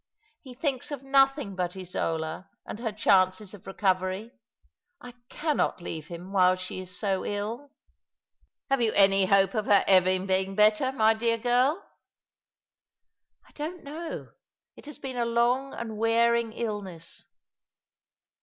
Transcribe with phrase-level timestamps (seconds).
[0.41, 4.31] He thinks of nothing but Isola, and her chances of recovery.
[4.99, 7.69] I cannot leave him while she is so ill.",
[8.71, 11.87] "Have you any hope of her ever being better, my dear girl?""
[13.47, 14.29] I don't know.
[14.75, 17.25] It has been a long and wearing illness."